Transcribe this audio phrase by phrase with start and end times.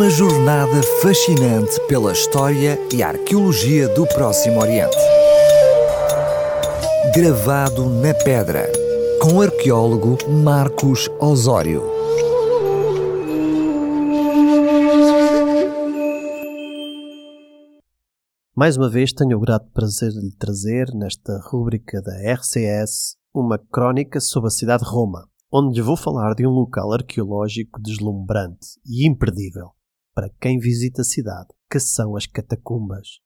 [0.00, 4.96] Uma jornada fascinante pela história e arqueologia do Próximo Oriente.
[7.14, 8.62] Gravado na pedra,
[9.20, 11.82] com o arqueólogo Marcos Osório.
[18.56, 23.58] Mais uma vez tenho o grato prazer de lhe trazer, nesta rúbrica da RCS, uma
[23.58, 28.80] crónica sobre a cidade de Roma, onde lhe vou falar de um local arqueológico deslumbrante
[28.86, 29.74] e imperdível
[30.14, 33.20] para quem visita a cidade, que são as catacumbas.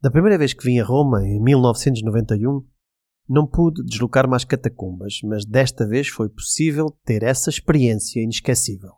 [0.00, 2.64] Da primeira vez que vim a Roma, em 1991,
[3.28, 8.92] não pude deslocar mais catacumbas, mas desta vez foi possível ter essa experiência inesquecível.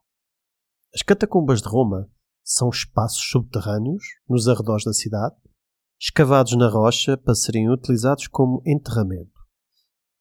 [0.95, 2.09] As catacumbas de Roma
[2.45, 5.35] são espaços subterrâneos nos arredores da cidade,
[6.01, 9.41] escavados na rocha para serem utilizados como enterramento.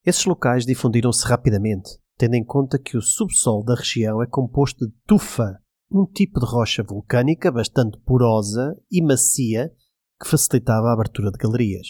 [0.04, 4.94] Esses locais difundiram-se rapidamente, tendo em conta que o subsolo da região é composto de
[5.06, 5.58] tufa,
[5.90, 9.72] um tipo de rocha vulcânica bastante porosa e macia
[10.20, 11.88] que facilitava a abertura de galerias.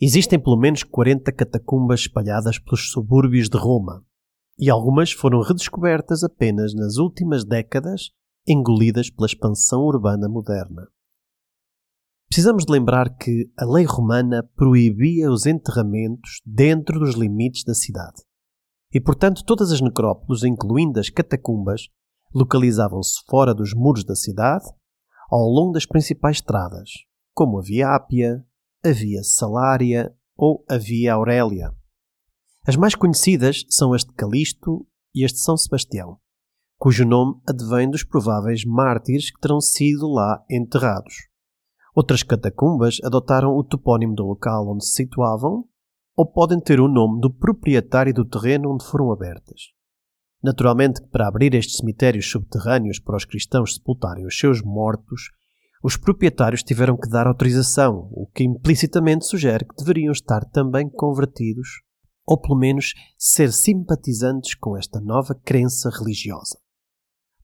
[0.00, 4.04] Existem pelo menos 40 catacumbas espalhadas pelos subúrbios de Roma,
[4.58, 8.10] e algumas foram redescobertas apenas nas últimas décadas,
[8.46, 10.88] engolidas pela expansão urbana moderna.
[12.28, 18.22] Precisamos de lembrar que a lei romana proibia os enterramentos dentro dos limites da cidade.
[18.92, 21.88] E, portanto, todas as necrópolis, incluindo as catacumbas,
[22.34, 24.64] localizavam-se fora dos muros da cidade,
[25.30, 26.90] ao longo das principais estradas,
[27.34, 28.44] como a Via Ápia,
[28.84, 31.72] a Via Salária ou a Via Aurélia.
[32.66, 36.18] As mais conhecidas são as de Calisto e as de São Sebastião,
[36.78, 41.14] cujo nome advém dos prováveis mártires que terão sido lá enterrados.
[41.94, 45.64] Outras catacumbas adotaram o topónimo do local onde se situavam
[46.16, 49.72] ou podem ter o nome do proprietário do terreno onde foram abertas.
[50.42, 55.30] Naturalmente para abrir estes cemitérios subterrâneos para os cristãos sepultarem os seus mortos,
[55.82, 61.68] os proprietários tiveram que dar autorização, o que implicitamente sugere que deveriam estar também convertidos,
[62.26, 66.58] ou pelo menos ser simpatizantes com esta nova crença religiosa.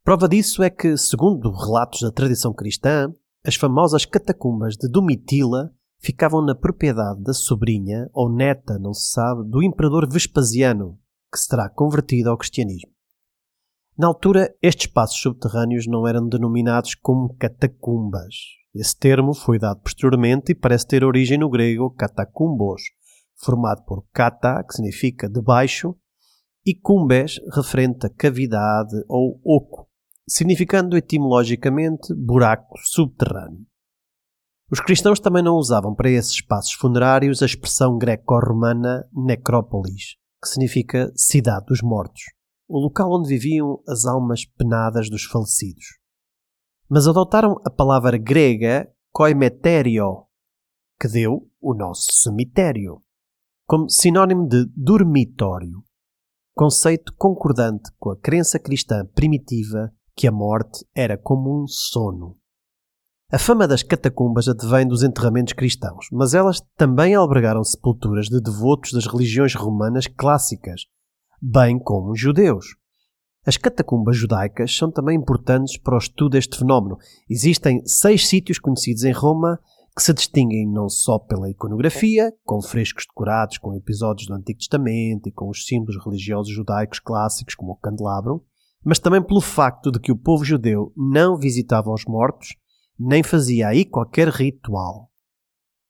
[0.02, 3.12] Prova disso é que, segundo relatos da tradição cristã,
[3.44, 9.48] as famosas catacumbas de Domitila ficavam na propriedade da sobrinha ou neta, não se sabe,
[9.48, 10.98] do imperador Vespasiano,
[11.34, 12.92] que se terá convertido ao cristianismo.
[13.98, 18.34] Na altura, estes espaços subterrâneos não eram denominados como catacumbas.
[18.72, 22.82] Esse termo foi dado posteriormente e parece ter origem no grego catacumbos,
[23.36, 25.96] formado por kata, que significa debaixo,
[26.64, 29.88] e cumbes, referente a cavidade ou oco,
[30.28, 33.66] significando etimologicamente buraco subterrâneo.
[34.70, 41.10] Os cristãos também não usavam para esses espaços funerários a expressão greco-romana necrópolis, que significa
[41.16, 42.22] cidade dos mortos,
[42.68, 45.98] o local onde viviam as almas penadas dos falecidos.
[46.88, 50.26] Mas adotaram a palavra grega koimeterio,
[51.00, 53.00] que deu o nosso cemitério,
[53.66, 55.82] como sinónimo de dormitório,
[56.54, 62.38] conceito concordante com a crença cristã primitiva que a morte era como um sono.
[63.34, 68.92] A fama das catacumbas advém dos enterramentos cristãos, mas elas também albergaram sepulturas de devotos
[68.92, 70.82] das religiões romanas clássicas,
[71.42, 72.76] bem como judeus.
[73.44, 76.96] As catacumbas judaicas são também importantes para o estudo deste fenómeno.
[77.28, 79.58] Existem seis sítios conhecidos em Roma
[79.96, 85.28] que se distinguem não só pela iconografia, com frescos decorados com episódios do Antigo Testamento
[85.28, 88.44] e com os símbolos religiosos judaicos clássicos, como o candelabro,
[88.84, 92.54] mas também pelo facto de que o povo judeu não visitava os mortos
[92.98, 95.10] nem fazia aí qualquer ritual.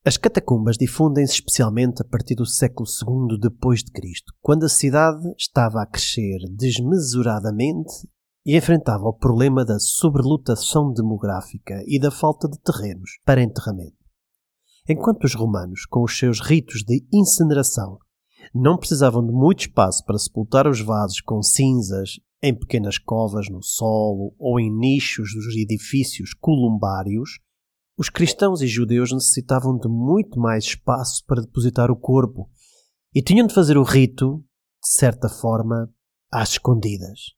[0.06, 5.26] As catacumbas difundem-se especialmente a partir do século II depois de Cristo, quando a cidade
[5.38, 8.06] estava a crescer desmesuradamente
[8.44, 13.96] e enfrentava o problema da sobrelotação demográfica e da falta de terrenos para enterramento.
[14.86, 17.98] Enquanto os romanos, com os seus ritos de incineração,
[18.54, 23.62] não precisavam de muito espaço para sepultar os vasos com cinzas em pequenas covas no
[23.62, 27.40] solo ou em nichos dos edifícios columbários,
[27.96, 32.50] os cristãos e judeus necessitavam de muito mais espaço para depositar o corpo
[33.14, 34.44] e tinham de fazer o rito,
[34.82, 35.90] de certa forma,
[36.30, 37.32] às escondidas.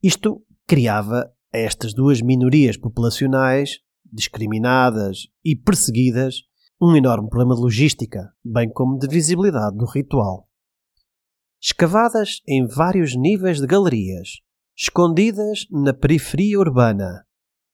[0.00, 3.80] Isto criava a estas duas minorias populacionais,
[4.12, 6.36] discriminadas e perseguidas,
[6.80, 10.49] um enorme problema de logística, bem como de visibilidade do ritual
[11.62, 14.40] escavadas em vários níveis de galerias,
[14.76, 17.24] escondidas na periferia urbana.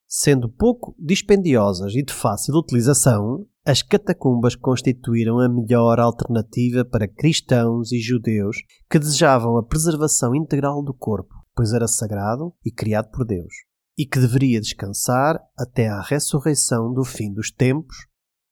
[0.09, 7.91] Sendo pouco dispendiosas e de fácil utilização, as catacumbas constituíram a melhor alternativa para cristãos
[7.93, 8.57] e judeus
[8.89, 13.53] que desejavam a preservação integral do corpo, pois era sagrado e criado por Deus.
[13.99, 17.97] e que deveria descansar até à ressurreição do fim dos tempos,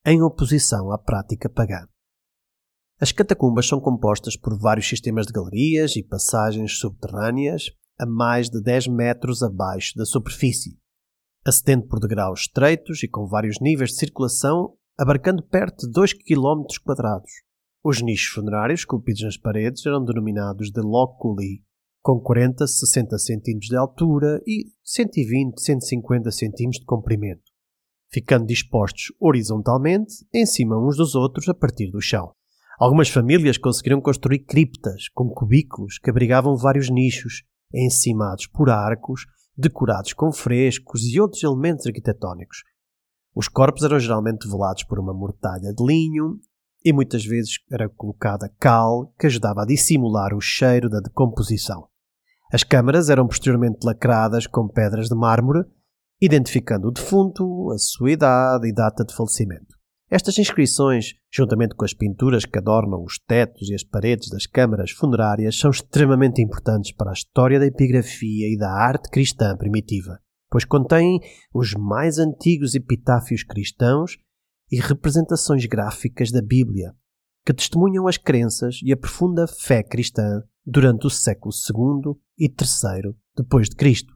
[0.07, 1.87] em oposição à prática pagã.
[3.00, 8.62] As catacumbas são compostas por vários sistemas de galerias e passagens subterrâneas a mais de
[8.62, 10.79] 10 metros abaixo da superfície,
[11.44, 16.62] acedendo por degraus estreitos e com vários níveis de circulação, abarcando perto de 2 km.
[17.82, 21.64] Os nichos funerários esculpidos nas paredes eram denominados de loculi,
[22.00, 27.43] com 40 60 cm de altura e 120 150 cm de comprimento,
[28.12, 32.32] ficando dispostos horizontalmente em cima uns dos outros a partir do chão.
[32.79, 39.26] Algumas famílias conseguiram construir criptas com cubículos que abrigavam vários nichos, encimados por arcos,
[39.56, 42.59] decorados com frescos e outros elementos arquitetónicos.
[43.35, 46.38] Os corpos eram geralmente velados por uma mortalha de linho
[46.85, 51.88] e muitas vezes era colocada cal que ajudava a dissimular o cheiro da decomposição.
[52.53, 55.65] As câmaras eram posteriormente lacradas com pedras de mármore,
[56.21, 59.74] identificando o defunto, a sua idade e data de falecimento.
[60.14, 64.93] Estas inscrições, juntamente com as pinturas que adornam os tetos e as paredes das câmaras
[64.93, 70.64] funerárias, são extremamente importantes para a história da epigrafia e da arte cristã primitiva, pois
[70.64, 71.19] contêm
[71.52, 74.16] os mais antigos epitáfios cristãos
[74.70, 76.94] e representações gráficas da Bíblia,
[77.44, 83.16] que testemunham as crenças e a profunda fé cristã durante o século II e III
[83.37, 84.14] depois de Cristo.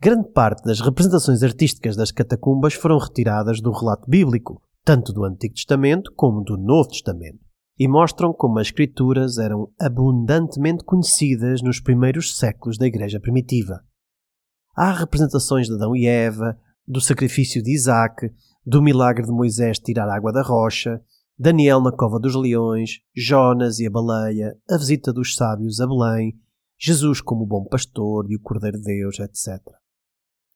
[0.00, 5.54] Grande parte das representações artísticas das catacumbas foram retiradas do relato bíblico, tanto do Antigo
[5.54, 7.40] Testamento como do Novo Testamento,
[7.78, 13.80] e mostram como as Escrituras eram abundantemente conhecidas nos primeiros séculos da Igreja primitiva.
[14.76, 18.30] Há representações de Adão e Eva, do sacrifício de Isaac,
[18.64, 21.02] do milagre de Moisés tirar água da rocha,
[21.38, 26.38] Daniel na cova dos leões, Jonas e a baleia, a visita dos sábios a Belém,
[26.78, 29.60] Jesus como o bom pastor e o Cordeiro de Deus, etc.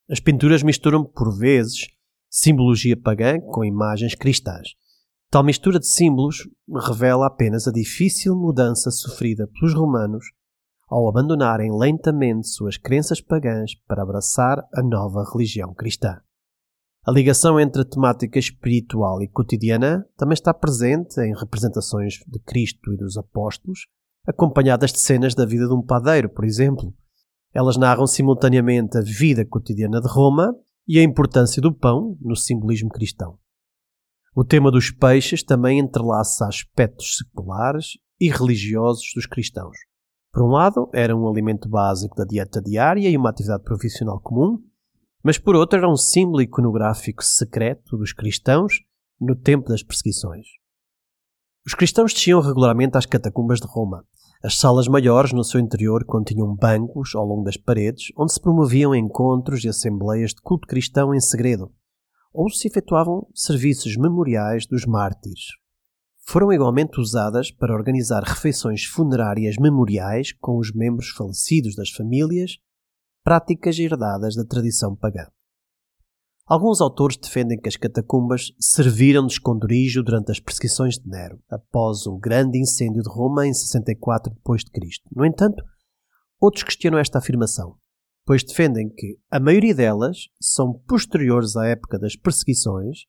[0.08, 1.86] As pinturas misturam por vezes
[2.30, 4.68] simbologia pagã com imagens cristãs.
[5.30, 6.48] Tal mistura de símbolos
[6.86, 10.24] revela apenas a difícil mudança sofrida pelos romanos
[10.88, 16.18] ao abandonarem lentamente suas crenças pagãs para abraçar a nova religião cristã.
[17.06, 22.92] A ligação entre a temática espiritual e cotidiana também está presente em representações de Cristo
[22.92, 23.86] e dos apóstolos,
[24.26, 26.94] acompanhadas de cenas da vida de um padeiro, por exemplo.
[27.54, 30.54] Elas narram simultaneamente a vida cotidiana de Roma
[30.88, 33.38] e a importância do pão no simbolismo cristão.
[34.34, 39.76] O tema dos peixes também entrelaça aspectos seculares e religiosos dos cristãos.
[40.32, 44.62] Por um lado, era um alimento básico da dieta diária e uma atividade profissional comum,
[45.22, 48.80] mas por outro, era um símbolo iconográfico secreto dos cristãos
[49.20, 50.46] no tempo das perseguições.
[51.66, 54.06] Os cristãos desciam regularmente às catacumbas de Roma,
[54.42, 58.94] as salas maiores no seu interior continham bancos ao longo das paredes onde se promoviam
[58.94, 61.72] encontros e assembleias de culto cristão em segredo,
[62.32, 65.46] ou se efetuavam serviços memoriais dos mártires.
[66.24, 72.58] Foram igualmente usadas para organizar refeições funerárias memoriais com os membros falecidos das famílias,
[73.24, 75.26] práticas herdadas da tradição pagã.
[76.48, 82.06] Alguns autores defendem que as catacumbas serviram de esconderijo durante as perseguições de Nero, após
[82.06, 85.02] o grande incêndio de Roma em 64 d.C.
[85.14, 85.62] No entanto,
[86.40, 87.76] outros questionam esta afirmação,
[88.24, 93.00] pois defendem que a maioria delas são posteriores à época das perseguições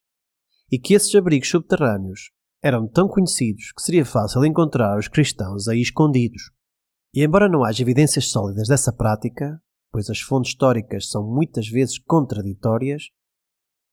[0.70, 5.80] e que esses abrigos subterrâneos eram tão conhecidos que seria fácil encontrar os cristãos aí
[5.80, 6.52] escondidos.
[7.14, 9.62] E embora não haja evidências sólidas dessa prática,
[9.94, 13.04] pois as fontes históricas são muitas vezes contraditórias,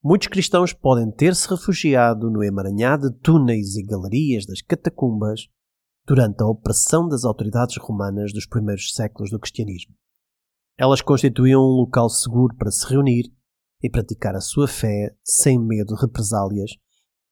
[0.08, 5.48] Muitos cristãos podem ter-se refugiado no emaranhado de túneis e galerias das catacumbas
[6.06, 9.96] durante a opressão das autoridades romanas dos primeiros séculos do cristianismo.
[10.78, 13.32] Elas constituíam um local seguro para se reunir
[13.82, 16.70] e praticar a sua fé sem medo de represálias,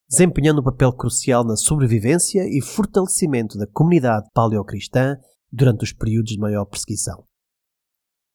[0.09, 5.15] desempenhando um papel crucial na sobrevivência e fortalecimento da comunidade paleocristã
[5.49, 7.25] durante os períodos de maior perseguição.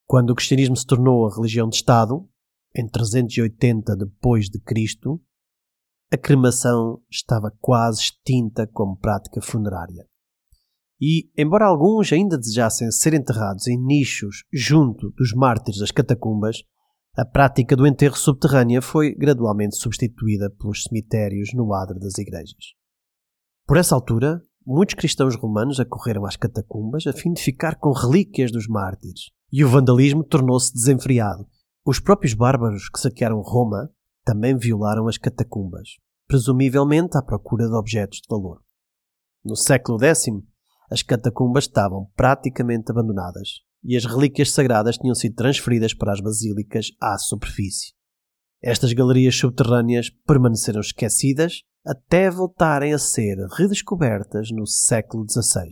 [0.06, 2.26] Quando o cristianismo se tornou a religião de Estado,
[2.75, 5.21] em 380 depois de Cristo,
[6.12, 10.07] a cremação estava quase extinta como prática funerária.
[11.00, 16.62] E, embora alguns ainda desejassem ser enterrados em nichos junto dos mártires das catacumbas,
[17.17, 22.75] a prática do enterro subterrâneo foi gradualmente substituída pelos cemitérios no adro das igrejas.
[23.67, 28.53] Por essa altura, muitos cristãos romanos acorreram às catacumbas a fim de ficar com relíquias
[28.53, 31.47] dos mártires, e o vandalismo tornou-se desenfreado,
[31.84, 33.90] os próprios bárbaros que saquearam Roma
[34.25, 35.96] também violaram as catacumbas,
[36.26, 38.62] presumivelmente à procura de objetos de valor.
[39.44, 40.26] No século X,
[40.90, 46.88] as catacumbas estavam praticamente abandonadas e as relíquias sagradas tinham sido transferidas para as basílicas
[47.00, 47.94] à superfície.
[48.62, 55.70] Estas galerias subterrâneas permaneceram esquecidas até voltarem a ser redescobertas no século XVI,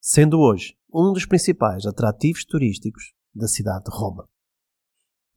[0.00, 4.26] sendo hoje um dos principais atrativos turísticos da cidade de Roma.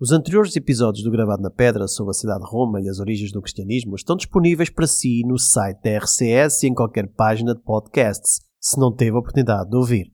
[0.02, 3.34] Os anteriores episódios do Gravado na Pedra sobre a cidade de Roma e as origens
[3.34, 7.62] do cristianismo estão disponíveis para si no site da RCS e em qualquer página de
[7.62, 10.14] podcasts, se não teve a oportunidade de ouvir.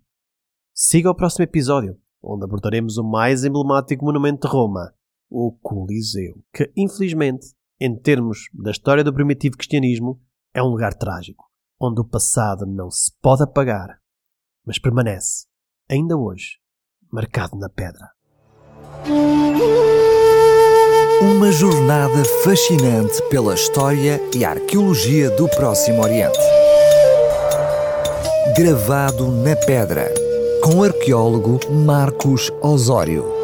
[0.73, 4.91] Siga o próximo episódio, onde abordaremos o mais emblemático monumento de Roma,
[5.29, 7.45] o Coliseu, que infelizmente,
[7.79, 10.19] em termos da história do primitivo cristianismo,
[10.51, 11.45] é um lugar trágico,
[11.79, 13.99] onde o passado não se pode apagar,
[14.65, 15.45] mas permanece,
[15.87, 16.57] ainda hoje,
[17.11, 18.09] marcado na pedra.
[21.45, 26.39] Uma jornada fascinante pela história e arqueologia do Próximo Oriente.
[28.57, 30.11] Gravado na pedra,
[30.63, 33.34] com o arqueólogo Marcos Osório.